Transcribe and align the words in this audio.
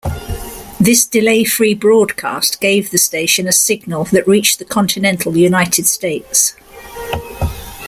This 0.79 1.05
delay-free 1.05 1.75
broadcast 1.75 2.59
gave 2.59 2.89
the 2.89 2.97
station 2.97 3.47
a 3.47 3.51
signal 3.51 4.05
that 4.05 4.27
reached 4.27 4.57
the 4.57 4.65
continental 4.65 5.37
United 5.37 5.85
States. 5.85 6.55